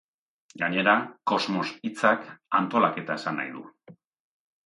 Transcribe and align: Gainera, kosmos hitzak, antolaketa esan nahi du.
Gainera, 0.61 0.93
kosmos 1.31 1.67
hitzak, 1.89 2.25
antolaketa 2.61 3.21
esan 3.21 3.39
nahi 3.41 3.53
du. 3.59 3.63